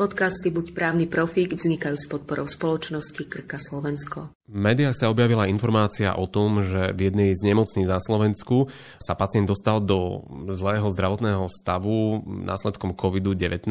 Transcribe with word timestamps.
Podcasty 0.00 0.48
Buď 0.48 0.72
právny 0.72 1.04
profík 1.04 1.52
vznikajú 1.52 1.92
s 1.92 2.08
podporou 2.08 2.48
spoločnosti 2.48 3.20
Krka 3.20 3.60
Slovensko. 3.60 4.32
V 4.48 4.56
médiách 4.56 4.96
sa 4.96 5.12
objavila 5.12 5.44
informácia 5.44 6.16
o 6.16 6.24
tom, 6.24 6.64
že 6.64 6.96
v 6.96 7.12
jednej 7.12 7.36
z 7.36 7.52
nemocní 7.52 7.84
za 7.84 8.00
Slovensku 8.00 8.72
sa 8.96 9.12
pacient 9.12 9.44
dostal 9.44 9.76
do 9.84 10.24
zlého 10.48 10.88
zdravotného 10.88 11.44
stavu 11.52 12.24
následkom 12.24 12.96
COVID-19 12.96 13.68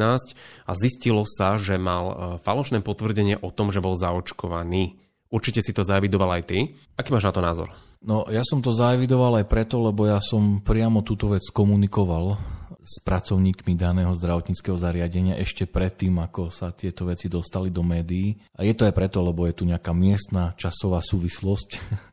a 0.70 0.72
zistilo 0.78 1.26
sa, 1.26 1.58
že 1.58 1.82
mal 1.82 2.04
e, 2.06 2.14
falošné 2.46 2.78
potvrdenie 2.86 3.42
o 3.42 3.50
tom, 3.50 3.74
že 3.74 3.82
bol 3.82 3.98
zaočkovaný. 3.98 5.02
Určite 5.34 5.66
si 5.66 5.74
to 5.74 5.82
zavidoval 5.82 6.30
aj 6.38 6.46
ty. 6.46 6.78
Aký 6.94 7.10
máš 7.10 7.26
na 7.26 7.34
to 7.34 7.42
názor? 7.42 7.74
No, 8.06 8.22
ja 8.30 8.46
som 8.46 8.62
to 8.62 8.70
zavidoval 8.70 9.42
aj 9.42 9.50
preto, 9.50 9.82
lebo 9.82 10.06
ja 10.06 10.22
som 10.22 10.62
priamo 10.62 11.02
túto 11.02 11.26
vec 11.26 11.42
komunikoval 11.50 12.59
s 12.80 12.98
pracovníkmi 13.04 13.76
daného 13.76 14.10
zdravotníckého 14.16 14.74
zariadenia 14.74 15.36
ešte 15.36 15.68
predtým, 15.68 16.16
ako 16.20 16.48
sa 16.48 16.72
tieto 16.72 17.04
veci 17.04 17.28
dostali 17.28 17.68
do 17.68 17.84
médií. 17.84 18.34
A 18.56 18.64
je 18.64 18.72
to 18.72 18.88
aj 18.88 18.96
preto, 18.96 19.20
lebo 19.20 19.44
je 19.44 19.54
tu 19.54 19.68
nejaká 19.68 19.92
miestna 19.92 20.56
časová 20.56 21.04
súvislosť 21.04 21.68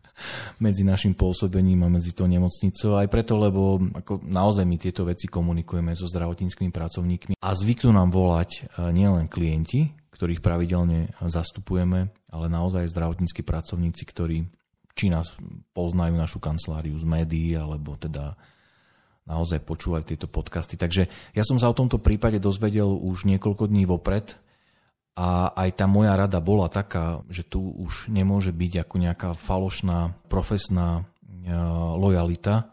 medzi 0.66 0.84
našim 0.84 1.16
pôsobením 1.16 1.88
a 1.88 1.94
medzi 1.94 2.12
tou 2.12 2.28
nemocnicou. 2.28 3.00
Aj 3.00 3.08
preto, 3.08 3.40
lebo 3.40 3.80
ako 3.96 4.22
naozaj 4.28 4.68
my 4.68 4.76
tieto 4.76 5.08
veci 5.08 5.32
komunikujeme 5.32 5.96
so 5.96 6.10
zdravotníckými 6.10 6.74
pracovníkmi 6.74 7.34
a 7.40 7.50
zvyknú 7.56 7.96
nám 7.96 8.12
volať 8.12 8.50
e, 8.52 8.62
nielen 8.92 9.32
klienti, 9.32 9.94
ktorých 10.12 10.42
pravidelne 10.42 11.14
zastupujeme, 11.22 12.10
ale 12.34 12.46
naozaj 12.50 12.90
zdravotníckí 12.90 13.46
pracovníci, 13.46 14.04
ktorí 14.10 14.50
či 14.98 15.14
nás 15.14 15.30
poznajú 15.78 16.18
našu 16.18 16.42
kanceláriu 16.42 16.98
z 16.98 17.06
médií, 17.06 17.54
alebo 17.54 17.94
teda 18.02 18.34
naozaj 19.28 19.60
počúvať 19.68 20.16
tieto 20.16 20.28
podcasty. 20.32 20.80
Takže 20.80 21.12
ja 21.36 21.44
som 21.44 21.60
sa 21.60 21.68
o 21.68 21.78
tomto 21.78 22.00
prípade 22.00 22.40
dozvedel 22.40 22.88
už 22.88 23.28
niekoľko 23.28 23.68
dní 23.68 23.84
vopred 23.84 24.40
a 25.20 25.52
aj 25.52 25.84
tá 25.84 25.86
moja 25.86 26.16
rada 26.16 26.40
bola 26.40 26.72
taká, 26.72 27.22
že 27.28 27.44
tu 27.44 27.60
už 27.60 28.08
nemôže 28.08 28.56
byť 28.56 28.88
ako 28.88 28.96
nejaká 29.04 29.30
falošná 29.36 30.16
profesná 30.32 31.04
e, 31.44 31.52
lojalita 31.98 32.72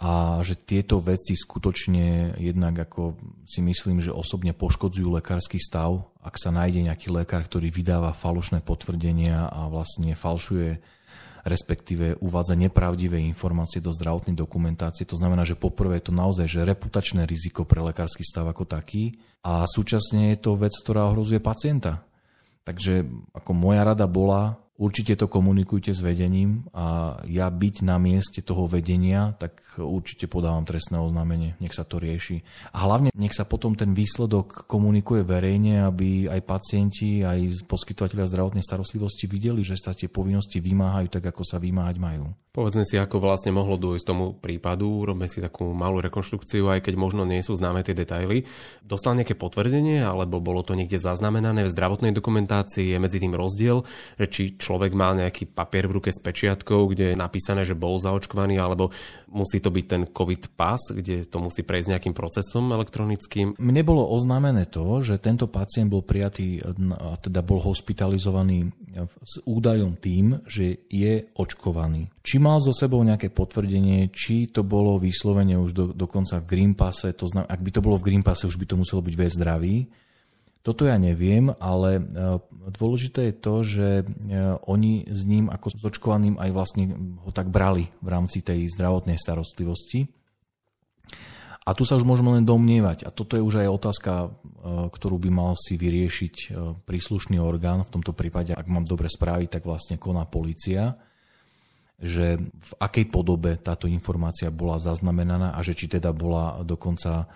a 0.00 0.42
že 0.42 0.58
tieto 0.58 0.98
veci 0.98 1.38
skutočne 1.38 2.36
jednak 2.40 2.74
ako 2.76 3.14
si 3.46 3.62
myslím, 3.62 4.02
že 4.02 4.10
osobne 4.10 4.50
poškodzujú 4.50 5.06
lekársky 5.16 5.60
stav, 5.62 6.10
ak 6.18 6.34
sa 6.34 6.50
nájde 6.50 6.86
nejaký 6.90 7.14
lekár, 7.14 7.46
ktorý 7.46 7.70
vydáva 7.70 8.10
falošné 8.10 8.62
potvrdenia 8.64 9.46
a 9.46 9.70
vlastne 9.70 10.18
falšuje 10.18 10.82
respektíve 11.44 12.16
uvádza 12.24 12.56
nepravdivé 12.56 13.20
informácie 13.20 13.84
do 13.84 13.92
zdravotnej 13.92 14.32
dokumentácie. 14.32 15.04
To 15.04 15.20
znamená, 15.20 15.44
že 15.44 15.60
poprvé 15.60 16.00
je 16.00 16.08
to 16.08 16.14
naozaj 16.16 16.48
že 16.48 16.64
reputačné 16.64 17.28
riziko 17.28 17.68
pre 17.68 17.84
lekársky 17.84 18.24
stav 18.24 18.48
ako 18.48 18.64
taký 18.64 19.20
a 19.44 19.68
súčasne 19.68 20.32
je 20.32 20.38
to 20.40 20.56
vec, 20.56 20.72
ktorá 20.72 21.12
ohrozuje 21.12 21.38
pacienta. 21.44 22.00
Takže 22.64 23.04
ako 23.36 23.52
moja 23.52 23.84
rada 23.84 24.08
bola, 24.08 24.56
Určite 24.74 25.14
to 25.14 25.30
komunikujte 25.30 25.94
s 25.94 26.02
vedením 26.02 26.66
a 26.74 27.18
ja 27.30 27.46
byť 27.46 27.86
na 27.86 27.94
mieste 28.02 28.42
toho 28.42 28.66
vedenia, 28.66 29.30
tak 29.38 29.78
určite 29.78 30.26
podávam 30.26 30.66
trestné 30.66 30.98
oznámenie, 30.98 31.54
nech 31.62 31.70
sa 31.70 31.86
to 31.86 32.02
rieši. 32.02 32.42
A 32.74 32.82
hlavne 32.82 33.14
nech 33.14 33.30
sa 33.38 33.46
potom 33.46 33.78
ten 33.78 33.94
výsledok 33.94 34.66
komunikuje 34.66 35.22
verejne, 35.22 35.86
aby 35.86 36.26
aj 36.26 36.42
pacienti, 36.42 37.22
aj 37.22 37.70
poskytovateľia 37.70 38.26
zdravotnej 38.26 38.66
starostlivosti 38.66 39.30
videli, 39.30 39.62
že 39.62 39.78
sa 39.78 39.94
tie 39.94 40.10
povinnosti 40.10 40.58
vymáhajú 40.58 41.06
tak, 41.06 41.30
ako 41.30 41.46
sa 41.46 41.62
vymáhať 41.62 42.02
majú. 42.02 42.34
Povedzme 42.54 42.86
si, 42.86 42.94
ako 42.94 43.18
vlastne 43.18 43.50
mohlo 43.50 43.74
dôjsť 43.74 44.06
tomu 44.06 44.30
prípadu, 44.38 45.02
robme 45.02 45.26
si 45.26 45.42
takú 45.42 45.74
malú 45.74 45.98
rekonštrukciu, 45.98 46.70
aj 46.70 46.86
keď 46.86 46.94
možno 46.94 47.26
nie 47.26 47.42
sú 47.42 47.58
známe 47.58 47.82
tie 47.82 47.98
detaily. 47.98 48.46
Dostal 48.78 49.18
nejaké 49.18 49.34
potvrdenie, 49.34 50.06
alebo 50.06 50.38
bolo 50.38 50.62
to 50.62 50.78
niekde 50.78 51.02
zaznamenané 51.02 51.66
v 51.66 51.74
zdravotnej 51.74 52.14
dokumentácii, 52.14 52.94
je 52.94 53.02
medzi 53.02 53.18
tým 53.18 53.34
rozdiel, 53.34 53.82
že 54.22 54.26
či 54.30 54.42
človek 54.64 54.96
mal 54.96 55.12
nejaký 55.12 55.52
papier 55.52 55.84
v 55.84 56.00
ruke 56.00 56.08
s 56.08 56.16
pečiatkou, 56.24 56.88
kde 56.88 57.12
je 57.12 57.20
napísané, 57.20 57.68
že 57.68 57.76
bol 57.76 58.00
zaočkovaný, 58.00 58.56
alebo 58.56 58.88
musí 59.28 59.60
to 59.60 59.68
byť 59.68 59.84
ten 59.84 60.02
COVID 60.08 60.56
pas, 60.56 60.80
kde 60.80 61.28
to 61.28 61.36
musí 61.44 61.60
prejsť 61.60 61.92
nejakým 61.92 62.16
procesom 62.16 62.72
elektronickým. 62.72 63.60
Mne 63.60 63.82
bolo 63.84 64.08
oznámené 64.08 64.64
to, 64.64 65.04
že 65.04 65.20
tento 65.20 65.44
pacient 65.52 65.92
bol 65.92 66.00
prijatý, 66.00 66.64
a 66.96 67.20
teda 67.20 67.44
bol 67.44 67.60
hospitalizovaný 67.60 68.72
s 69.20 69.44
údajom 69.44 70.00
tým, 70.00 70.40
že 70.48 70.88
je 70.88 71.28
očkovaný. 71.36 72.08
Či 72.24 72.40
mal 72.40 72.56
so 72.64 72.72
sebou 72.72 73.04
nejaké 73.04 73.28
potvrdenie, 73.28 74.08
či 74.08 74.48
to 74.48 74.64
bolo 74.64 74.96
vyslovene 74.96 75.60
už 75.60 75.70
do, 75.76 75.84
dokonca 75.92 76.40
v 76.40 76.48
Green 76.48 76.72
Passe, 76.72 77.12
to 77.12 77.28
znamená, 77.28 77.52
ak 77.52 77.60
by 77.60 77.70
to 77.74 77.84
bolo 77.84 78.00
v 78.00 78.06
Green 78.08 78.24
Passe, 78.24 78.48
už 78.48 78.56
by 78.56 78.64
to 78.64 78.80
muselo 78.80 79.04
byť 79.04 79.14
vec 79.18 79.32
zdravý. 79.34 79.76
Toto 80.64 80.88
ja 80.88 80.96
neviem, 80.96 81.52
ale 81.60 82.00
e, 82.00 82.02
dôležité 82.72 83.28
je 83.28 83.34
to, 83.36 83.54
že 83.60 83.88
e, 84.00 84.04
oni 84.64 85.04
s 85.04 85.28
ním 85.28 85.52
ako 85.52 85.68
s 85.68 85.84
očkovaným 85.84 86.40
aj 86.40 86.50
vlastne 86.56 86.84
ho 87.20 87.28
tak 87.36 87.52
brali 87.52 87.92
v 88.00 88.08
rámci 88.08 88.40
tej 88.40 88.72
zdravotnej 88.72 89.20
starostlivosti. 89.20 90.08
A 91.68 91.76
tu 91.76 91.84
sa 91.84 92.00
už 92.00 92.08
môžeme 92.08 92.32
len 92.40 92.48
domnievať. 92.48 93.04
A 93.04 93.12
toto 93.12 93.36
je 93.36 93.44
už 93.44 93.60
aj 93.60 93.76
otázka, 93.76 94.12
e, 94.24 94.28
ktorú 94.88 95.20
by 95.20 95.30
mal 95.36 95.52
si 95.52 95.76
vyriešiť 95.76 96.56
príslušný 96.88 97.36
orgán. 97.36 97.84
V 97.84 98.00
tomto 98.00 98.16
prípade, 98.16 98.56
ak 98.56 98.64
mám 98.64 98.88
dobre 98.88 99.12
správy, 99.12 99.52
tak 99.52 99.68
vlastne 99.68 100.00
koná 100.00 100.24
policia 100.24 100.96
že 101.94 102.42
v 102.42 102.72
akej 102.82 103.06
podobe 103.06 103.54
táto 103.54 103.86
informácia 103.86 104.50
bola 104.50 104.82
zaznamenaná 104.82 105.54
a 105.54 105.62
že 105.62 105.78
či 105.78 105.86
teda 105.86 106.10
bola 106.10 106.60
dokonca 106.66 107.30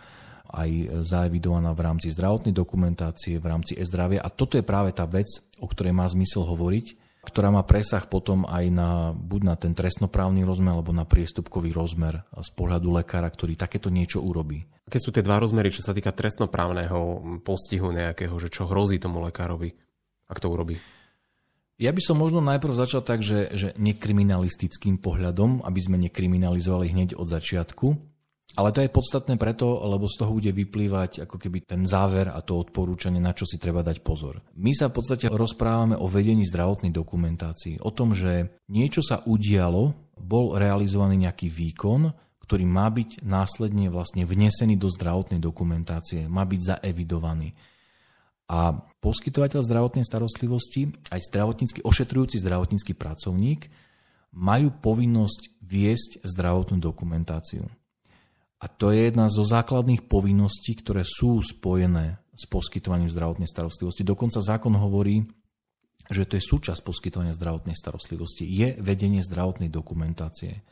aj 0.48 1.04
zaevidovaná 1.04 1.76
v 1.76 1.84
rámci 1.84 2.09
zdravotnej 2.12 2.56
dokumentácie, 2.56 3.36
v 3.36 3.47
rámci 3.47 3.76
e-zdravia. 3.76 4.25
A 4.25 4.32
toto 4.32 4.56
je 4.56 4.64
práve 4.64 4.97
tá 4.97 5.04
vec, 5.04 5.28
o 5.60 5.69
ktorej 5.69 5.92
má 5.92 6.09
zmysel 6.09 6.48
hovoriť, 6.48 7.09
ktorá 7.28 7.53
má 7.53 7.60
presah 7.66 8.00
potom 8.09 8.48
aj 8.48 8.64
na, 8.72 8.91
buď 9.12 9.41
na 9.44 9.54
ten 9.60 9.76
trestnoprávny 9.76 10.48
rozmer, 10.48 10.72
alebo 10.72 10.97
na 10.97 11.04
priestupkový 11.04 11.76
rozmer 11.76 12.25
z 12.32 12.50
pohľadu 12.56 12.88
lekára, 12.94 13.28
ktorý 13.28 13.53
takéto 13.53 13.92
niečo 13.92 14.25
urobí. 14.25 14.64
Aké 14.88 14.97
sú 14.97 15.12
tie 15.12 15.20
dva 15.20 15.37
rozmery, 15.37 15.69
čo 15.69 15.84
sa 15.84 15.92
týka 15.92 16.16
trestnoprávneho 16.16 17.20
postihu 17.44 17.92
nejakého, 17.92 18.32
že 18.41 18.48
čo 18.48 18.64
hrozí 18.64 18.97
tomu 18.97 19.20
lekárovi, 19.20 19.76
ak 20.32 20.41
to 20.41 20.48
urobí? 20.48 20.81
Ja 21.78 21.94
by 21.94 22.03
som 22.03 22.19
možno 22.19 22.42
najprv 22.42 22.75
začal 22.75 23.06
tak, 23.06 23.22
že, 23.22 23.54
že 23.54 23.70
nekriminalistickým 23.78 24.98
pohľadom, 24.98 25.62
aby 25.62 25.78
sme 25.78 26.00
nekriminalizovali 26.08 26.91
hneď 26.91 27.14
od 27.14 27.31
začiatku. 27.31 27.87
Ale 28.58 28.74
to 28.74 28.82
je 28.82 28.91
podstatné 28.91 29.38
preto, 29.38 29.86
lebo 29.86 30.10
z 30.10 30.19
toho 30.19 30.34
bude 30.34 30.50
vyplývať 30.50 31.22
ako 31.30 31.38
keby 31.38 31.62
ten 31.62 31.86
záver 31.86 32.26
a 32.26 32.42
to 32.42 32.58
odporúčanie, 32.58 33.22
na 33.22 33.30
čo 33.30 33.46
si 33.46 33.54
treba 33.54 33.86
dať 33.86 34.02
pozor. 34.02 34.42
My 34.58 34.74
sa 34.74 34.91
v 34.91 34.98
podstate 34.98 35.30
rozprávame 35.30 35.94
o 35.94 36.10
vedení 36.10 36.42
zdravotnej 36.42 36.91
dokumentácii, 36.91 37.78
o 37.86 37.94
tom, 37.94 38.19
že 38.19 38.58
niečo 38.66 38.98
sa 38.98 39.22
udialo, 39.22 39.94
bol 40.19 40.58
realizovaný 40.58 41.22
nejaký 41.22 41.46
výkon, 41.46 42.10
ktorý 42.42 42.66
má 42.66 42.91
byť 42.91 43.22
následne 43.22 43.94
vlastne 43.94 44.26
vnesený 44.26 44.75
do 44.75 44.90
zdravotnej 44.90 45.38
dokumentácie, 45.38 46.26
má 46.26 46.42
byť 46.42 46.82
zaevidovaný. 46.82 47.54
A 48.50 48.75
poskytovateľ 48.75 49.62
zdravotnej 49.62 50.02
starostlivosti, 50.02 50.90
aj 51.14 51.20
zdravotnícky, 51.30 51.78
ošetrujúci 51.86 52.42
zdravotnícky 52.42 52.96
pracovník 52.98 53.70
majú 54.34 54.75
povinnosť 54.82 55.62
viesť 55.62 56.26
zdravotnú 56.26 56.82
dokumentáciu. 56.82 57.70
A 58.58 58.66
to 58.66 58.91
je 58.91 59.06
jedna 59.06 59.30
zo 59.30 59.46
základných 59.46 60.10
povinností, 60.10 60.74
ktoré 60.82 61.06
sú 61.06 61.38
spojené 61.38 62.19
s 62.34 62.44
poskytovaním 62.50 63.06
zdravotnej 63.06 63.46
starostlivosti. 63.46 64.02
Dokonca 64.02 64.42
zákon 64.42 64.74
hovorí, 64.74 65.22
že 66.10 66.26
to 66.26 66.38
je 66.38 66.42
súčasť 66.42 66.82
poskytovania 66.82 67.36
zdravotnej 67.36 67.76
starostlivosti, 67.78 68.48
je 68.48 68.74
vedenie 68.82 69.22
zdravotnej 69.22 69.70
dokumentácie. 69.70 70.62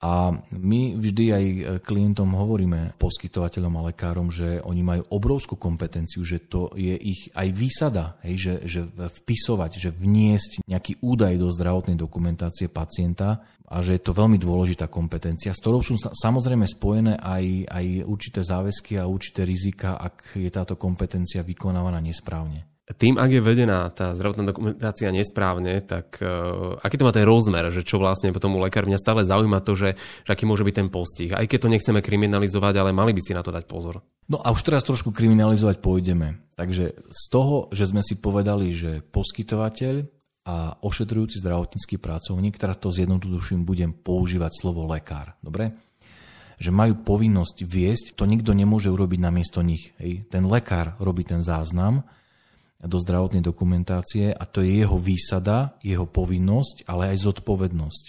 A 0.00 0.32
my 0.56 0.96
vždy 0.96 1.24
aj 1.28 1.44
klientom 1.84 2.32
hovoríme, 2.32 2.96
poskytovateľom 2.96 3.74
a 3.76 3.86
lekárom, 3.92 4.32
že 4.32 4.56
oni 4.64 4.80
majú 4.80 5.04
obrovskú 5.12 5.60
kompetenciu, 5.60 6.24
že 6.24 6.40
to 6.48 6.72
je 6.72 6.96
ich 6.96 7.28
aj 7.36 7.48
výsada, 7.52 8.16
hej, 8.24 8.36
že, 8.40 8.54
že 8.64 8.80
vpisovať, 8.88 9.76
že 9.76 9.92
vniesť 9.92 10.64
nejaký 10.64 11.04
údaj 11.04 11.36
do 11.36 11.52
zdravotnej 11.52 12.00
dokumentácie 12.00 12.72
pacienta 12.72 13.44
a 13.68 13.84
že 13.84 14.00
je 14.00 14.02
to 14.02 14.16
veľmi 14.16 14.40
dôležitá 14.40 14.88
kompetencia, 14.88 15.52
s 15.52 15.60
ktorou 15.60 15.84
sú 15.84 16.00
samozrejme 16.00 16.64
spojené 16.64 17.20
aj, 17.20 17.68
aj 17.68 17.86
určité 18.08 18.40
záväzky 18.40 18.96
a 18.96 19.04
určité 19.04 19.44
rizika, 19.44 20.00
ak 20.00 20.40
je 20.40 20.48
táto 20.48 20.80
kompetencia 20.80 21.44
vykonávaná 21.44 22.00
nesprávne. 22.00 22.64
Tým, 22.96 23.20
ak 23.20 23.30
je 23.30 23.42
vedená 23.42 23.86
tá 23.94 24.10
zdravotná 24.16 24.50
dokumentácia 24.50 25.14
nesprávne, 25.14 25.78
tak 25.84 26.18
uh, 26.18 26.74
aký 26.82 26.98
to 26.98 27.06
má 27.06 27.12
ten 27.14 27.28
rozmer, 27.28 27.70
že 27.70 27.86
čo 27.86 28.02
vlastne 28.02 28.34
potom 28.34 28.56
u 28.56 28.60
lekár 28.62 28.88
mňa 28.88 28.98
stále 28.98 29.22
zaujíma 29.22 29.62
to, 29.62 29.78
že, 29.78 29.94
že 30.26 30.30
aký 30.30 30.48
môže 30.48 30.66
byť 30.66 30.74
ten 30.74 30.88
postih. 30.90 31.30
Aj 31.36 31.46
keď 31.46 31.58
to 31.62 31.72
nechceme 31.72 32.00
kriminalizovať, 32.02 32.74
ale 32.82 32.90
mali 32.90 33.14
by 33.14 33.22
si 33.22 33.36
na 33.36 33.46
to 33.46 33.54
dať 33.54 33.68
pozor. 33.70 34.02
No 34.26 34.42
a 34.42 34.50
už 34.50 34.66
teraz 34.66 34.82
trošku 34.82 35.14
kriminalizovať 35.14 35.78
pôjdeme. 35.78 36.42
Takže 36.58 36.84
z 37.10 37.24
toho, 37.30 37.70
že 37.70 37.86
sme 37.86 38.02
si 38.02 38.18
povedali, 38.18 38.74
že 38.74 39.06
poskytovateľ 39.06 39.94
a 40.50 40.80
ošetrujúci 40.82 41.38
zdravotnícky 41.38 42.00
pracovník, 42.00 42.58
teraz 42.58 42.80
to 42.80 42.90
zjednoduším, 42.90 43.62
budem 43.62 43.94
používať 43.94 44.50
slovo 44.56 44.88
lekár. 44.88 45.38
Dobre? 45.38 45.90
že 46.60 46.68
majú 46.68 47.00
povinnosť 47.00 47.64
viesť, 47.64 48.06
to 48.20 48.28
nikto 48.28 48.52
nemôže 48.52 48.92
urobiť 48.92 49.16
namiesto 49.16 49.64
nich. 49.64 49.96
Hej. 49.96 50.28
Ten 50.28 50.44
lekár 50.44 50.92
robí 51.00 51.24
ten 51.24 51.40
záznam 51.40 52.04
do 52.80 52.96
zdravotnej 52.96 53.44
dokumentácie 53.44 54.32
a 54.32 54.44
to 54.48 54.64
je 54.64 54.80
jeho 54.80 54.96
výsada, 54.96 55.76
jeho 55.84 56.08
povinnosť, 56.08 56.88
ale 56.88 57.12
aj 57.12 57.28
zodpovednosť. 57.28 58.04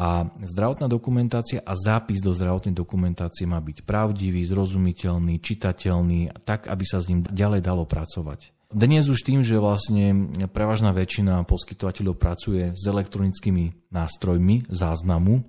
A 0.00 0.24
zdravotná 0.48 0.88
dokumentácia 0.88 1.60
a 1.60 1.76
zápis 1.76 2.24
do 2.24 2.32
zdravotnej 2.32 2.72
dokumentácie 2.72 3.44
má 3.44 3.60
byť 3.60 3.84
pravdivý, 3.84 4.40
zrozumiteľný, 4.48 5.44
čitateľný, 5.44 6.40
tak, 6.48 6.72
aby 6.72 6.84
sa 6.88 7.04
s 7.04 7.12
ním 7.12 7.20
ďalej 7.20 7.60
dalo 7.60 7.84
pracovať. 7.84 8.56
Dnes 8.70 9.10
už 9.10 9.26
tým, 9.26 9.42
že 9.44 9.60
vlastne 9.60 10.30
prevažná 10.48 10.94
väčšina 10.94 11.42
poskytovateľov 11.44 12.16
pracuje 12.16 12.70
s 12.70 12.82
elektronickými 12.86 13.92
nástrojmi 13.92 14.70
záznamu, 14.72 15.42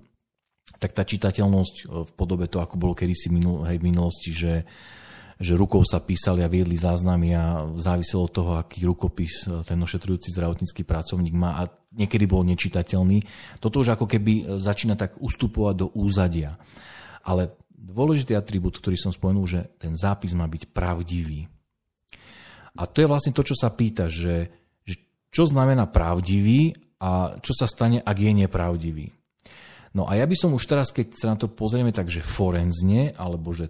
tak 0.82 0.90
tá 0.90 1.06
čitateľnosť 1.06 1.76
v 1.88 2.10
podobe 2.18 2.50
toho, 2.50 2.66
ako 2.66 2.76
bolo 2.76 2.98
kedysi 2.98 3.30
minul, 3.30 3.62
hej, 3.62 3.78
v 3.78 3.86
minulosti, 3.94 4.34
že, 4.34 4.66
že 5.40 5.56
rukou 5.56 5.80
sa 5.86 6.02
písali 6.02 6.44
a 6.44 6.52
viedli 6.52 6.76
záznamy 6.76 7.32
a 7.36 7.72
záviselo 7.78 8.28
od 8.28 8.32
toho, 8.32 8.52
aký 8.58 8.84
rukopis 8.84 9.48
ten 9.64 9.78
ošetrujúci 9.80 10.32
zdravotnícky 10.32 10.84
pracovník 10.84 11.34
má 11.36 11.60
a 11.60 11.70
niekedy 11.96 12.24
bol 12.24 12.44
nečitateľný. 12.44 13.24
Toto 13.60 13.80
už 13.84 13.96
ako 13.96 14.08
keby 14.08 14.58
začína 14.60 14.96
tak 14.96 15.16
ustupovať 15.20 15.74
do 15.76 15.86
úzadia. 15.92 16.56
Ale 17.22 17.54
dôležitý 17.70 18.32
atribút, 18.32 18.78
ktorý 18.78 18.96
som 18.96 19.12
spomenul, 19.12 19.46
že 19.46 19.60
ten 19.78 19.98
zápis 19.98 20.32
má 20.32 20.48
byť 20.48 20.70
pravdivý. 20.70 21.50
A 22.72 22.88
to 22.88 23.04
je 23.04 23.10
vlastne 23.10 23.36
to, 23.36 23.44
čo 23.44 23.52
sa 23.52 23.68
pýta, 23.68 24.08
že, 24.08 24.48
že 24.86 24.96
čo 25.28 25.44
znamená 25.44 25.84
pravdivý 25.90 26.72
a 27.02 27.36
čo 27.42 27.52
sa 27.52 27.68
stane, 27.68 28.00
ak 28.00 28.16
je 28.16 28.32
nepravdivý. 28.32 29.06
No 29.92 30.08
a 30.08 30.16
ja 30.16 30.24
by 30.24 30.36
som 30.38 30.56
už 30.56 30.64
teraz, 30.64 30.88
keď 30.88 31.06
sa 31.12 31.26
na 31.34 31.36
to 31.36 31.52
pozrieme 31.52 31.92
tak, 31.92 32.08
že 32.08 32.24
forenzne, 32.24 33.12
alebo 33.12 33.52
že 33.52 33.68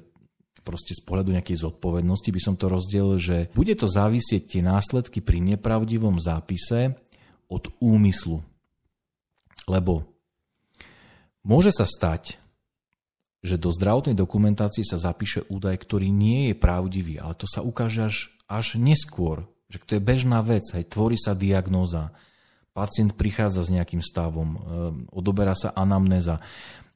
proste 0.63 0.95
z 0.95 1.03
pohľadu 1.03 1.35
nejakej 1.35 1.59
zodpovednosti 1.63 2.31
by 2.31 2.41
som 2.41 2.55
to 2.55 2.71
rozdielil, 2.71 3.19
že 3.19 3.51
bude 3.53 3.75
to 3.75 3.91
závisieť 3.91 4.57
tie 4.57 4.63
následky 4.65 5.19
pri 5.21 5.43
nepravdivom 5.43 6.23
zápise 6.23 6.97
od 7.51 7.69
úmyslu. 7.83 8.41
Lebo 9.67 10.07
môže 11.45 11.71
sa 11.75 11.87
stať, 11.87 12.39
že 13.43 13.59
do 13.59 13.75
zdravotnej 13.75 14.15
dokumentácie 14.15 14.87
sa 14.87 14.99
zapíše 14.99 15.43
údaj, 15.51 15.83
ktorý 15.83 16.15
nie 16.15 16.51
je 16.51 16.55
pravdivý, 16.55 17.19
ale 17.19 17.35
to 17.35 17.51
sa 17.51 17.59
ukáže 17.61 18.07
až 18.07 18.17
až 18.53 18.77
neskôr, 18.77 19.49
že 19.73 19.81
to 19.81 19.97
je 19.97 20.05
bežná 20.05 20.45
vec, 20.45 20.69
hej, 20.77 20.85
tvorí 20.85 21.17
sa 21.17 21.33
diagnóza, 21.33 22.13
pacient 22.77 23.17
prichádza 23.17 23.65
s 23.65 23.73
nejakým 23.73 24.05
stavom, 24.05 24.49
e, 24.53 24.59
odoberá 25.09 25.57
sa 25.57 25.73
anamnéza 25.73 26.45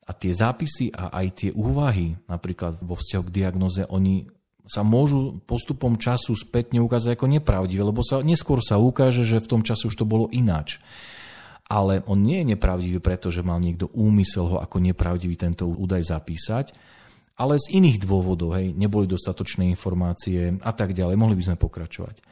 a 0.06 0.10
tie 0.14 0.30
zápisy 0.30 0.94
a 0.94 1.10
aj 1.10 1.26
tie 1.34 1.50
úvahy, 1.50 2.14
napríklad 2.30 2.78
vo 2.78 2.94
vzťahu 2.94 3.22
k 3.26 3.34
diagnoze, 3.34 3.82
oni 3.90 4.30
sa 4.66 4.82
môžu 4.82 5.42
postupom 5.46 5.94
času 5.94 6.34
spätne 6.34 6.82
ukázať 6.82 7.14
ako 7.14 7.26
nepravdivé, 7.30 7.82
lebo 7.86 8.02
sa, 8.02 8.22
neskôr 8.22 8.58
sa 8.62 8.78
ukáže, 8.78 9.22
že 9.22 9.42
v 9.42 9.50
tom 9.50 9.62
čase 9.62 9.86
už 9.86 9.94
to 9.94 10.06
bolo 10.06 10.26
ináč. 10.34 10.82
Ale 11.66 12.02
on 12.06 12.22
nie 12.22 12.42
je 12.42 12.54
nepravdivý, 12.54 13.02
pretože 13.02 13.42
mal 13.42 13.58
niekto 13.58 13.90
úmysel 13.90 14.46
ho 14.46 14.56
ako 14.62 14.78
nepravdivý 14.78 15.34
tento 15.34 15.66
údaj 15.66 16.06
zapísať, 16.06 16.70
ale 17.36 17.60
z 17.60 17.68
iných 17.76 18.00
dôvodov, 18.00 18.56
hej, 18.56 18.72
neboli 18.72 19.04
dostatočné 19.04 19.68
informácie 19.68 20.56
a 20.64 20.72
tak 20.72 20.96
ďalej. 20.96 21.20
Mohli 21.20 21.36
by 21.36 21.44
sme 21.52 21.56
pokračovať. 21.60 22.24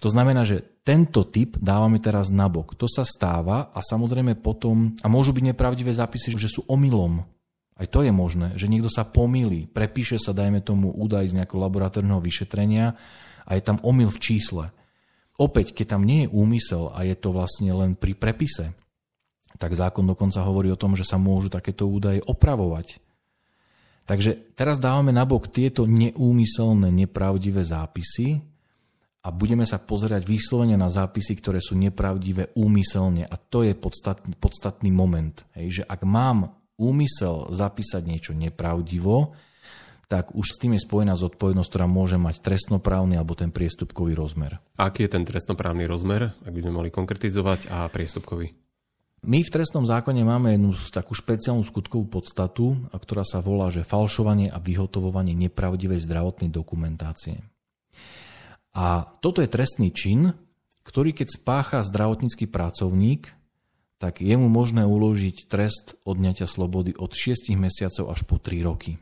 To 0.00 0.08
znamená, 0.12 0.44
že 0.44 0.64
tento 0.84 1.24
typ 1.28 1.56
dávame 1.56 2.00
teraz 2.00 2.28
nabok. 2.28 2.76
To 2.76 2.88
sa 2.88 3.04
stáva 3.04 3.72
a 3.72 3.80
samozrejme 3.80 4.36
potom, 4.40 4.96
a 5.00 5.08
môžu 5.08 5.32
byť 5.32 5.44
nepravdivé 5.52 5.92
zápisy, 5.92 6.36
že 6.36 6.52
sú 6.52 6.64
omylom. 6.68 7.24
Aj 7.76 7.84
to 7.84 8.00
je 8.00 8.12
možné, 8.12 8.56
že 8.56 8.72
niekto 8.72 8.88
sa 8.88 9.04
pomýli, 9.04 9.68
prepíše 9.68 10.16
sa, 10.16 10.32
dajme 10.32 10.64
tomu, 10.64 10.88
údaj 10.96 11.28
z 11.28 11.36
nejakého 11.36 11.60
laboratórneho 11.60 12.24
vyšetrenia 12.24 12.96
a 13.44 13.50
je 13.52 13.62
tam 13.64 13.76
omyl 13.84 14.08
v 14.08 14.20
čísle. 14.20 14.72
Opäť, 15.36 15.76
keď 15.76 15.96
tam 15.96 16.08
nie 16.08 16.24
je 16.24 16.32
úmysel 16.32 16.88
a 16.96 17.04
je 17.04 17.12
to 17.12 17.36
vlastne 17.36 17.68
len 17.76 17.92
pri 17.92 18.16
prepise, 18.16 18.72
tak 19.60 19.76
zákon 19.76 20.08
dokonca 20.08 20.40
hovorí 20.40 20.72
o 20.72 20.80
tom, 20.80 20.96
že 20.96 21.04
sa 21.04 21.20
môžu 21.20 21.52
takéto 21.52 21.84
údaje 21.84 22.24
opravovať. 22.24 23.00
Takže 24.06 24.54
teraz 24.54 24.78
dávame 24.78 25.10
nabok 25.10 25.50
tieto 25.50 25.82
neúmyselné, 25.84 26.94
nepravdivé 26.94 27.66
zápisy 27.66 28.38
a 29.26 29.34
budeme 29.34 29.66
sa 29.66 29.82
pozerať 29.82 30.22
vyslovene 30.22 30.78
na 30.78 30.86
zápisy, 30.86 31.34
ktoré 31.34 31.58
sú 31.58 31.74
nepravdivé 31.74 32.54
úmyselne. 32.54 33.26
A 33.26 33.34
to 33.34 33.66
je 33.66 33.74
podstatný, 33.74 34.38
podstatný 34.38 34.94
moment. 34.94 35.34
Hej, 35.58 35.82
že 35.82 35.86
ak 35.90 36.06
mám 36.06 36.54
úmysel 36.78 37.50
zapísať 37.50 38.06
niečo 38.06 38.32
nepravdivo, 38.38 39.34
tak 40.06 40.30
už 40.38 40.46
s 40.54 40.60
tým 40.62 40.78
je 40.78 40.86
spojená 40.86 41.18
zodpovednosť, 41.18 41.66
ktorá 41.66 41.90
môže 41.90 42.14
mať 42.14 42.38
trestnoprávny 42.38 43.18
alebo 43.18 43.34
ten 43.34 43.50
priestupkový 43.50 44.14
rozmer. 44.14 44.62
Aký 44.78 45.10
je 45.10 45.18
ten 45.18 45.26
trestnoprávny 45.26 45.82
rozmer, 45.90 46.30
ak 46.46 46.54
by 46.54 46.62
sme 46.62 46.78
mohli 46.78 46.90
konkretizovať, 46.94 47.66
a 47.66 47.90
priestupkový? 47.90 48.54
My 49.24 49.40
v 49.40 49.52
trestnom 49.52 49.88
zákone 49.88 50.22
máme 50.26 50.52
jednu 50.52 50.76
takú 50.92 51.16
špeciálnu 51.16 51.64
skutkovú 51.64 52.04
podstatu, 52.20 52.76
ktorá 52.92 53.24
sa 53.24 53.40
volá, 53.40 53.72
že 53.72 53.86
falšovanie 53.86 54.52
a 54.52 54.60
vyhotovovanie 54.60 55.32
nepravdivej 55.32 56.04
zdravotnej 56.04 56.52
dokumentácie. 56.52 57.40
A 58.76 59.08
toto 59.24 59.40
je 59.40 59.48
trestný 59.48 59.88
čin, 59.88 60.36
ktorý 60.84 61.16
keď 61.16 61.28
spácha 61.32 61.80
zdravotnícky 61.80 62.44
pracovník, 62.44 63.32
tak 63.96 64.20
je 64.20 64.36
mu 64.36 64.52
možné 64.52 64.84
uložiť 64.84 65.48
trest 65.48 65.96
odňatia 66.04 66.44
slobody 66.44 66.92
od 66.92 67.08
6 67.16 67.56
mesiacov 67.56 68.12
až 68.12 68.20
po 68.28 68.36
3 68.36 68.68
roky. 68.68 69.00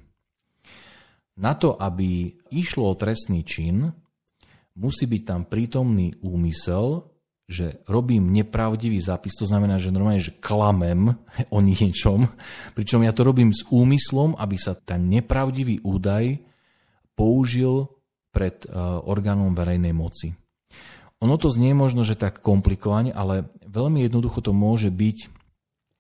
Na 1.35 1.59
to, 1.59 1.75
aby 1.75 2.39
išlo 2.55 2.95
o 2.95 2.95
trestný 2.95 3.43
čin, 3.43 3.91
musí 4.79 5.11
byť 5.11 5.23
tam 5.27 5.43
prítomný 5.51 6.15
úmysel, 6.23 7.11
že 7.45 7.85
robím 7.85 8.33
nepravdivý 8.33 8.97
zápis, 9.05 9.37
to 9.37 9.45
znamená, 9.45 9.77
že 9.77 9.93
normálne, 9.93 10.23
že 10.23 10.33
klamem 10.41 11.13
o 11.57 11.59
niečom, 11.61 12.29
pričom 12.73 13.05
ja 13.05 13.13
to 13.13 13.27
robím 13.27 13.53
s 13.53 13.69
úmyslom, 13.69 14.37
aby 14.41 14.57
sa 14.57 14.73
ten 14.73 15.13
nepravdivý 15.13 15.85
údaj 15.85 16.41
použil 17.15 17.87
pred 18.35 18.67
uh, 18.67 18.99
orgánom 19.07 19.55
verejnej 19.55 19.95
moci. 19.95 20.35
Ono 21.23 21.39
to 21.39 21.49
znie 21.49 21.71
možno, 21.73 22.03
že 22.03 22.19
tak 22.19 22.43
komplikovane, 22.43 23.15
ale 23.15 23.47
veľmi 23.71 24.03
jednoducho 24.03 24.43
to 24.43 24.51
môže 24.51 24.91
byť, 24.91 25.19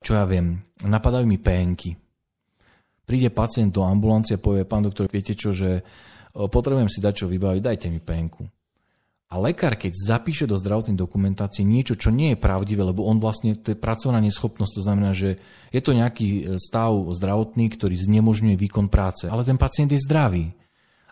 čo 0.02 0.12
ja 0.18 0.26
viem, 0.26 0.58
napadajú 0.82 1.24
mi 1.24 1.38
penky. 1.38 1.94
Príde 3.04 3.30
pacient 3.30 3.70
do 3.70 3.86
ambulancie 3.86 4.40
a 4.40 4.42
povie, 4.42 4.66
pán 4.66 4.82
doktor, 4.82 5.06
viete 5.06 5.36
čo, 5.38 5.54
že 5.54 5.84
uh, 5.84 6.48
potrebujem 6.50 6.90
si 6.90 6.98
dať 6.98 7.24
čo 7.24 7.26
vybaviť, 7.30 7.62
dajte 7.62 7.86
mi 7.92 8.02
penku. 8.02 8.42
A 9.32 9.40
lekár, 9.40 9.74
keď 9.74 9.92
zapíše 9.96 10.44
do 10.44 10.54
zdravotnej 10.54 10.94
dokumentácie 10.94 11.64
niečo, 11.64 11.96
čo 11.96 12.14
nie 12.14 12.36
je 12.36 12.38
pravdivé, 12.38 12.84
lebo 12.84 13.08
on 13.08 13.18
vlastne, 13.18 13.56
to 13.56 13.72
je 13.72 13.78
pracovná 13.78 14.20
neschopnosť, 14.20 14.72
to 14.78 14.82
znamená, 14.84 15.10
že 15.16 15.40
je 15.74 15.80
to 15.80 15.96
nejaký 15.96 16.28
e, 16.28 16.42
stav 16.60 16.92
zdravotný, 16.92 17.66
ktorý 17.72 17.96
znemožňuje 17.98 18.54
výkon 18.54 18.86
práce, 18.92 19.26
ale 19.26 19.42
ten 19.42 19.58
pacient 19.58 19.90
je 19.90 20.04
zdravý. 20.04 20.54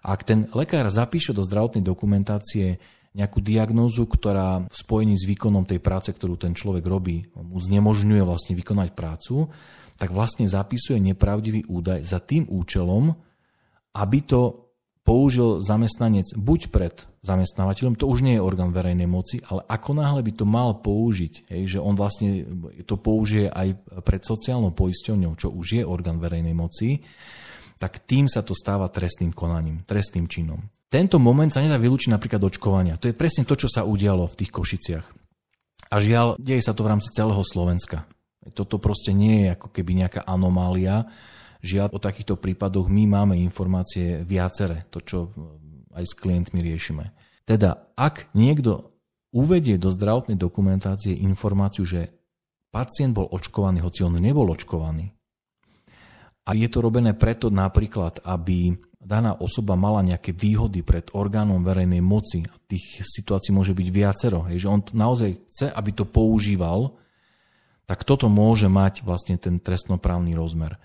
Ak 0.02 0.22
ten 0.22 0.46
lekár 0.52 0.86
zapíše 0.92 1.34
do 1.34 1.42
zdravotnej 1.42 1.82
dokumentácie 1.82 2.78
nejakú 3.12 3.44
diagnózu, 3.44 4.08
ktorá 4.08 4.64
v 4.64 4.76
spojení 4.76 5.14
s 5.18 5.28
výkonom 5.28 5.68
tej 5.68 5.84
práce, 5.84 6.08
ktorú 6.12 6.40
ten 6.40 6.56
človek 6.56 6.84
robí, 6.84 7.28
mu 7.36 7.60
znemožňuje 7.60 8.22
vlastne 8.24 8.56
vykonať 8.56 8.96
prácu, 8.96 9.52
tak 10.00 10.10
vlastne 10.10 10.48
zapisuje 10.48 10.96
nepravdivý 10.98 11.68
údaj 11.68 12.02
za 12.02 12.18
tým 12.24 12.48
účelom, 12.48 13.12
aby 13.92 14.18
to 14.24 14.61
použil 15.02 15.62
zamestnanec 15.62 16.30
buď 16.38 16.60
pred 16.70 16.94
zamestnávateľom, 17.22 17.98
to 17.98 18.06
už 18.06 18.22
nie 18.22 18.38
je 18.38 18.42
orgán 18.42 18.74
verejnej 18.74 19.06
moci, 19.06 19.42
ale 19.46 19.62
ako 19.66 19.98
náhle 19.98 20.22
by 20.26 20.32
to 20.34 20.44
mal 20.46 20.78
použiť, 20.78 21.50
hej, 21.50 21.62
že 21.76 21.78
on 21.78 21.94
vlastne 21.94 22.46
to 22.82 22.98
použije 22.98 23.50
aj 23.50 23.78
pred 24.02 24.22
sociálnou 24.22 24.74
poisťovňou, 24.74 25.32
čo 25.38 25.50
už 25.50 25.66
je 25.78 25.82
orgán 25.86 26.18
verejnej 26.18 26.54
moci, 26.54 27.02
tak 27.78 28.06
tým 28.06 28.30
sa 28.30 28.46
to 28.46 28.54
stáva 28.54 28.90
trestným 28.90 29.34
konaním, 29.34 29.82
trestným 29.82 30.30
činom. 30.30 30.62
Tento 30.86 31.16
moment 31.16 31.50
sa 31.50 31.64
nedá 31.64 31.80
vylúčiť 31.80 32.12
napríklad 32.12 32.42
očkovania. 32.42 33.00
To 33.00 33.08
je 33.08 33.16
presne 33.16 33.48
to, 33.48 33.56
čo 33.56 33.66
sa 33.66 33.82
udialo 33.88 34.28
v 34.28 34.38
tých 34.44 34.52
Košiciach. 34.52 35.06
A 35.88 35.96
žiaľ, 35.98 36.36
deje 36.36 36.62
sa 36.62 36.76
to 36.76 36.84
v 36.84 36.92
rámci 36.94 37.08
celého 37.10 37.40
Slovenska. 37.40 38.04
Toto 38.52 38.76
proste 38.76 39.16
nie 39.16 39.46
je 39.46 39.56
ako 39.56 39.72
keby 39.72 40.04
nejaká 40.04 40.20
anomália, 40.28 41.08
Žiaľ, 41.62 41.94
o 41.94 42.02
takýchto 42.02 42.34
prípadoch 42.36 42.90
my 42.90 43.06
máme 43.06 43.34
informácie 43.38 44.26
viacere, 44.26 44.90
to 44.90 44.98
čo 44.98 45.30
aj 45.94 46.04
s 46.04 46.18
klientmi 46.18 46.58
riešime. 46.58 47.14
Teda, 47.46 47.94
ak 47.94 48.34
niekto 48.34 48.98
uvedie 49.30 49.78
do 49.78 49.94
zdravotnej 49.94 50.34
dokumentácie 50.34 51.14
informáciu, 51.22 51.86
že 51.86 52.10
pacient 52.74 53.14
bol 53.14 53.30
očkovaný, 53.30 53.78
hoci 53.86 54.02
on 54.02 54.18
nebol 54.18 54.50
očkovaný, 54.50 55.14
a 56.42 56.58
je 56.58 56.66
to 56.66 56.82
robené 56.82 57.14
preto 57.14 57.54
napríklad, 57.54 58.18
aby 58.26 58.74
daná 58.98 59.38
osoba 59.38 59.78
mala 59.78 60.02
nejaké 60.02 60.34
výhody 60.34 60.82
pred 60.82 61.10
orgánom 61.14 61.62
verejnej 61.62 62.02
moci. 62.02 62.42
Tých 62.66 63.02
situácií 63.02 63.54
môže 63.54 63.74
byť 63.74 63.88
viacero. 63.90 64.46
Hej, 64.50 64.66
že 64.66 64.68
on 64.70 64.82
naozaj 64.94 65.38
chce, 65.54 65.66
aby 65.70 65.90
to 65.94 66.02
používal, 66.06 66.98
tak 67.86 68.02
toto 68.02 68.26
môže 68.26 68.66
mať 68.66 69.06
vlastne 69.06 69.38
ten 69.38 69.58
trestnoprávny 69.62 70.34
rozmer. 70.34 70.78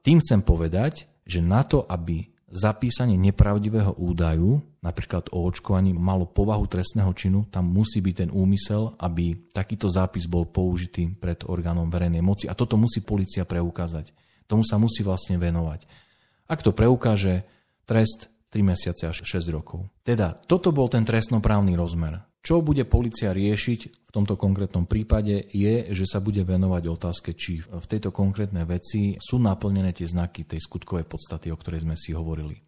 Tým 0.00 0.18
chcem 0.24 0.40
povedať, 0.40 1.08
že 1.28 1.44
na 1.44 1.62
to, 1.62 1.84
aby 1.84 2.30
zapísanie 2.50 3.14
nepravdivého 3.14 3.94
údaju, 3.94 4.58
napríklad 4.82 5.30
o 5.30 5.46
očkovaní, 5.46 5.94
malo 5.94 6.26
povahu 6.26 6.66
trestného 6.66 7.14
činu, 7.14 7.46
tam 7.46 7.70
musí 7.70 8.02
byť 8.02 8.14
ten 8.26 8.30
úmysel, 8.34 8.98
aby 8.98 9.52
takýto 9.54 9.86
zápis 9.86 10.26
bol 10.26 10.50
použitý 10.50 11.06
pred 11.14 11.46
orgánom 11.46 11.86
verejnej 11.86 12.20
moci 12.20 12.50
a 12.50 12.58
toto 12.58 12.74
musí 12.74 13.06
policia 13.06 13.46
preukázať. 13.46 14.10
Tomu 14.50 14.66
sa 14.66 14.82
musí 14.82 15.06
vlastne 15.06 15.38
venovať. 15.38 15.86
Ak 16.50 16.66
to 16.66 16.74
preukáže, 16.74 17.46
trest 17.86 18.26
3 18.50 18.66
mesiace 18.66 19.06
až 19.06 19.22
6 19.22 19.54
rokov. 19.54 19.86
Teda 20.02 20.34
toto 20.34 20.74
bol 20.74 20.90
ten 20.90 21.06
trestnoprávny 21.06 21.78
rozmer. 21.78 22.26
Čo 22.40 22.64
bude 22.64 22.88
policia 22.88 23.30
riešiť 23.36 23.80
v 24.08 24.10
tomto 24.10 24.34
konkrétnom 24.34 24.88
prípade 24.88 25.46
je, 25.52 25.86
že 25.92 26.04
sa 26.08 26.18
bude 26.18 26.40
venovať 26.42 26.82
otázke, 26.88 27.30
či 27.36 27.60
v 27.62 27.86
tejto 27.86 28.10
konkrétnej 28.10 28.66
veci 28.66 29.14
sú 29.20 29.38
naplnené 29.38 29.94
tie 29.94 30.08
znaky 30.08 30.48
tej 30.48 30.58
skutkovej 30.58 31.06
podstaty, 31.06 31.52
o 31.52 31.60
ktorej 31.60 31.84
sme 31.84 31.94
si 31.94 32.10
hovorili. 32.16 32.58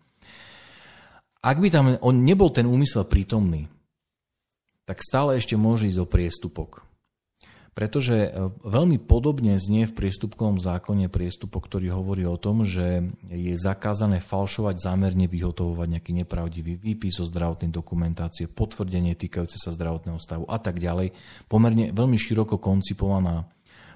Ak 1.42 1.58
by 1.58 1.68
tam 1.72 1.98
on 1.98 2.22
nebol 2.22 2.54
ten 2.54 2.68
úmysel 2.68 3.08
prítomný, 3.08 3.66
tak 4.86 5.02
stále 5.02 5.34
ešte 5.40 5.58
môže 5.58 5.90
ísť 5.90 6.04
o 6.04 6.06
priestupok. 6.06 6.91
Pretože 7.72 8.28
e, 8.28 8.30
veľmi 8.68 9.00
podobne 9.00 9.56
znie 9.56 9.88
v 9.88 9.96
priestupkovom 9.96 10.60
zákone 10.60 11.08
priestupok, 11.08 11.64
ktorý 11.64 11.88
hovorí 11.96 12.28
o 12.28 12.36
tom, 12.36 12.68
že 12.68 13.16
je 13.32 13.56
zakázané 13.56 14.20
falšovať, 14.20 14.76
zámerne 14.76 15.24
vyhotovovať 15.24 15.88
nejaký 15.96 16.12
nepravdivý 16.20 16.76
výpis 16.76 17.16
o 17.20 17.24
zdravotnej 17.24 17.72
dokumentácie, 17.72 18.52
potvrdenie 18.52 19.16
týkajúce 19.16 19.56
sa 19.56 19.72
zdravotného 19.72 20.20
stavu 20.20 20.44
a 20.52 20.60
tak 20.60 20.84
ďalej. 20.84 21.16
Pomerne 21.48 21.96
veľmi 21.96 22.20
široko 22.20 22.60
koncipovaná 22.60 23.48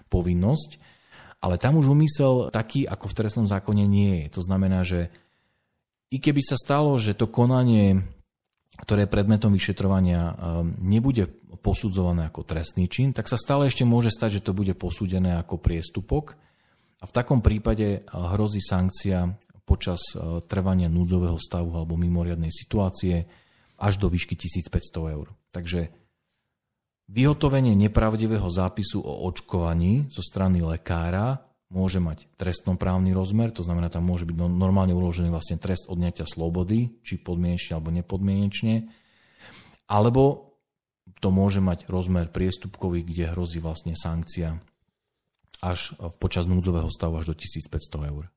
povinnosť, 0.09 0.81
ale 1.45 1.61
tam 1.61 1.77
už 1.77 1.93
umysel 1.93 2.49
taký, 2.49 2.89
ako 2.89 3.13
v 3.13 3.17
trestnom 3.21 3.45
zákone 3.45 3.85
nie 3.85 4.25
je. 4.25 4.41
To 4.41 4.41
znamená, 4.41 4.89
že 4.89 5.13
i 6.09 6.17
keby 6.17 6.41
sa 6.41 6.57
stalo, 6.57 6.97
že 6.97 7.13
to 7.13 7.29
konanie 7.29 8.17
ktoré 8.77 9.09
predmetom 9.09 9.57
vyšetrovania 9.57 10.21
ehm, 10.21 10.77
nebude 10.85 11.33
posudzované 11.67 12.31
ako 12.31 12.47
trestný 12.47 12.87
čin, 12.87 13.11
tak 13.11 13.27
sa 13.27 13.35
stále 13.35 13.67
ešte 13.67 13.83
môže 13.83 14.15
stať, 14.15 14.39
že 14.39 14.45
to 14.47 14.55
bude 14.55 14.79
posúdené 14.79 15.35
ako 15.35 15.59
priestupok 15.59 16.39
a 17.03 17.05
v 17.05 17.13
takom 17.15 17.43
prípade 17.43 17.87
eh, 17.99 18.03
hrozí 18.07 18.63
sankcia 18.63 19.35
počas 19.67 20.15
eh, 20.15 20.39
trvania 20.47 20.87
núdzového 20.87 21.43
stavu 21.43 21.75
alebo 21.75 21.99
mimoriadnej 21.99 22.55
situácie 22.55 23.27
až 23.77 23.99
do 23.99 24.07
výšky 24.07 24.39
1500 24.39 25.15
eur. 25.19 25.27
Takže 25.51 25.91
vyhotovenie 27.11 27.77
nepravdivého 27.77 28.47
zápisu 28.47 29.03
o 29.03 29.27
očkovaní 29.29 30.09
zo 30.09 30.25
strany 30.25 30.65
lekára 30.65 31.45
môže 31.67 31.99
mať 31.99 32.31
trestnoprávny 32.39 33.11
rozmer, 33.11 33.51
to 33.51 33.67
znamená, 33.67 33.91
tam 33.91 34.07
môže 34.07 34.23
byť 34.23 34.39
normálne 34.39 34.95
uložený 34.95 35.35
vlastne 35.35 35.59
trest 35.59 35.91
odňatia 35.91 36.23
slobody, 36.23 37.03
či 37.03 37.19
podmienečne 37.19 37.75
alebo 37.75 37.91
nepodmienečne, 37.91 38.75
alebo 39.91 40.23
to 41.23 41.29
môže 41.33 41.63
mať 41.63 41.89
rozmer 41.89 42.29
priestupkový, 42.29 43.07
kde 43.07 43.33
hrozí 43.33 43.63
vlastne 43.63 43.97
sankcia 43.97 44.59
až 45.65 45.97
počas 46.21 46.45
núdzového 46.45 46.93
stavu 46.93 47.17
až 47.17 47.33
do 47.33 47.35
1500 47.39 48.13
eur. 48.13 48.29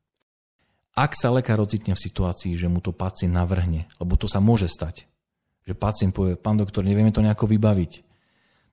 Ak 0.95 1.15
sa 1.15 1.31
lekár 1.31 1.59
ocitne 1.59 1.95
v 1.95 2.03
situácii, 2.03 2.55
že 2.55 2.71
mu 2.71 2.79
to 2.83 2.95
pacient 2.95 3.31
navrhne, 3.31 3.88
lebo 3.99 4.15
to 4.15 4.27
sa 4.27 4.39
môže 4.39 4.67
stať, 4.67 5.07
že 5.67 5.75
pacient 5.75 6.15
povie, 6.15 6.39
pán 6.39 6.57
doktor, 6.57 6.83
nevieme 6.83 7.11
to 7.13 7.23
nejako 7.23 7.47
vybaviť, 7.47 8.07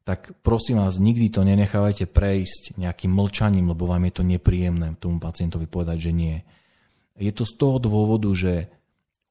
tak 0.07 0.39
prosím 0.47 0.79
vás, 0.79 1.03
nikdy 1.03 1.35
to 1.35 1.43
nenechávajte 1.43 2.07
prejsť 2.07 2.79
nejakým 2.79 3.11
mlčaním, 3.11 3.75
lebo 3.75 3.91
vám 3.91 4.07
je 4.07 4.13
to 4.15 4.23
nepríjemné 4.23 4.95
tomu 5.03 5.19
pacientovi 5.19 5.67
povedať, 5.67 5.99
že 5.99 6.13
nie. 6.15 6.37
Je 7.19 7.35
to 7.35 7.43
z 7.43 7.59
toho 7.59 7.83
dôvodu, 7.83 8.31
že 8.31 8.71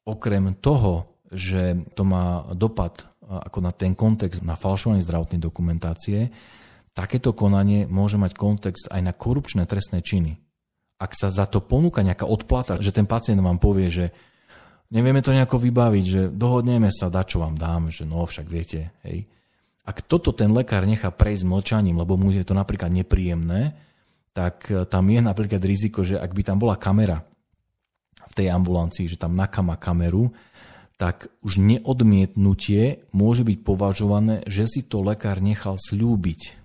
okrem 0.03 0.51
toho, 0.59 1.15
že 1.31 1.79
to 1.95 2.03
má 2.03 2.43
dopad 2.51 3.07
ako 3.25 3.59
na 3.61 3.71
ten 3.73 3.97
kontext 3.97 4.45
na 4.45 4.53
falšovanie 4.53 5.01
zdravotnej 5.01 5.41
dokumentácie, 5.41 6.29
takéto 6.95 7.35
konanie 7.35 7.89
môže 7.89 8.15
mať 8.15 8.37
kontext 8.37 8.85
aj 8.93 9.01
na 9.01 9.13
korupčné 9.13 9.65
trestné 9.67 9.99
činy. 10.05 10.37
Ak 10.95 11.11
sa 11.11 11.27
za 11.27 11.43
to 11.49 11.59
ponúka 11.59 12.05
nejaká 12.05 12.23
odplata, 12.23 12.79
že 12.79 12.95
ten 12.95 13.03
pacient 13.03 13.43
vám 13.43 13.59
povie, 13.59 13.91
že 13.91 14.05
nevieme 14.93 15.19
to 15.19 15.35
nejako 15.35 15.59
vybaviť, 15.59 16.05
že 16.07 16.21
dohodneme 16.31 16.87
sa, 16.93 17.11
da 17.11 17.27
čo 17.27 17.43
vám 17.43 17.59
dám, 17.59 17.91
že 17.91 18.07
no 18.07 18.23
však 18.23 18.47
viete, 18.47 18.95
hej, 19.03 19.27
ak 19.85 20.01
toto 20.09 20.33
ten 20.33 20.49
lekár 20.49 20.89
nechá 20.89 21.13
prejsť 21.13 21.45
mlčaním, 21.45 22.01
lebo 22.01 22.17
mu 22.17 22.33
je 22.33 22.41
to 22.41 22.57
napríklad 22.57 22.89
nepríjemné, 22.89 23.77
tak 24.33 24.65
e, 24.73 24.83
tam 24.89 25.05
je 25.05 25.21
napríklad 25.21 25.61
riziko, 25.61 26.01
že 26.01 26.17
ak 26.17 26.33
by 26.33 26.41
tam 26.41 26.57
bola 26.57 26.73
kamera 26.75 27.21
v 28.25 28.33
tej 28.33 28.49
ambulancii, 28.49 29.05
že 29.05 29.21
tam 29.21 29.37
nakáma 29.37 29.77
kameru, 29.77 30.33
tak 30.95 31.27
už 31.43 31.59
neodmietnutie 31.59 33.03
môže 33.11 33.43
byť 33.43 33.57
považované, 33.67 34.47
že 34.47 34.67
si 34.67 34.81
to 34.83 35.03
lekár 35.03 35.43
nechal 35.43 35.75
slúbiť. 35.75 36.55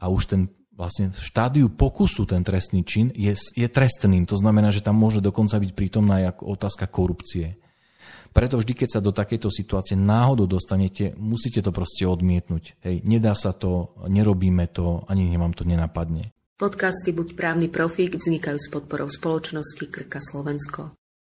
A 0.00 0.08
už 0.08 0.22
ten 0.30 0.42
vlastne 0.80 1.12
v 1.12 1.20
štádiu 1.20 1.68
pokusu 1.68 2.24
ten 2.24 2.40
trestný 2.40 2.80
čin 2.88 3.12
je, 3.12 3.36
je 3.36 3.68
trestným. 3.68 4.24
To 4.24 4.40
znamená, 4.40 4.72
že 4.72 4.80
tam 4.80 4.96
môže 4.96 5.20
dokonca 5.20 5.60
byť 5.60 5.72
prítomná 5.76 6.24
aj 6.24 6.40
otázka 6.40 6.88
korupcie. 6.88 7.60
Preto 8.30 8.62
vždy, 8.62 8.72
keď 8.72 8.88
sa 8.88 9.00
do 9.02 9.10
takejto 9.10 9.50
situácie 9.50 9.98
náhodou 9.98 10.46
dostanete, 10.46 11.18
musíte 11.18 11.60
to 11.66 11.74
proste 11.74 12.06
odmietnúť. 12.06 12.78
Hej, 12.86 13.02
nedá 13.02 13.34
sa 13.34 13.50
to, 13.50 13.92
nerobíme 14.06 14.70
to, 14.70 15.02
ani 15.10 15.34
vám 15.34 15.52
to 15.52 15.66
nenapadne. 15.66 16.30
Podcasty 16.54 17.10
Buď 17.10 17.34
právny 17.34 17.66
profík 17.66 18.14
vznikajú 18.16 18.56
s 18.60 18.68
podporou 18.70 19.10
spoločnosti 19.10 19.84
Krka 19.90 20.22
Slovensko. 20.22 20.99